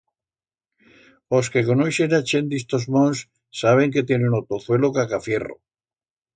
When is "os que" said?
1.37-1.63